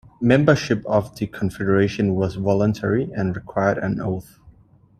Membership 0.19 0.83
of 0.87 1.15
the 1.19 1.27
confederation 1.27 2.15
was 2.15 2.33
voluntary, 2.33 3.11
and 3.15 3.35
required 3.35 3.77
an 3.77 4.01
oath. 4.01 4.39